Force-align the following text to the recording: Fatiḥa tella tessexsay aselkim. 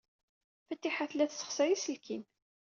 Fatiḥa 0.67 1.05
tella 1.11 1.25
tessexsay 1.29 1.71
aselkim. 1.75 2.23